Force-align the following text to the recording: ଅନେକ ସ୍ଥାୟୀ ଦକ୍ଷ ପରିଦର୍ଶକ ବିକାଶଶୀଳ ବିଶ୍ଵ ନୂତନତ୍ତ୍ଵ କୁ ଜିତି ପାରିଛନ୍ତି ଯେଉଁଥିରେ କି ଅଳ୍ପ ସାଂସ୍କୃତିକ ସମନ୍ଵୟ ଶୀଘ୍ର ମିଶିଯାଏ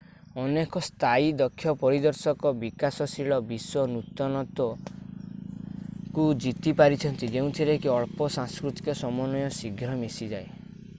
ଅନେକ 0.43 0.79
ସ୍ଥାୟୀ 0.85 1.27
ଦକ୍ଷ 1.41 1.73
ପରିଦର୍ଶକ 1.81 2.53
ବିକାଶଶୀଳ 2.63 3.37
ବିଶ୍ଵ 3.51 3.85
ନୂତନତ୍ତ୍ଵ 3.93 4.67
କୁ 6.19 6.27
ଜିତି 6.47 6.77
ପାରିଛନ୍ତି 6.83 7.31
ଯେଉଁଥିରେ 7.39 7.79
କି 7.87 7.93
ଅଳ୍ପ 7.99 8.33
ସାଂସ୍କୃତିକ 8.39 8.97
ସମନ୍ଵୟ 9.05 9.47
ଶୀଘ୍ର 9.63 10.01
ମିଶିଯାଏ 10.05 10.51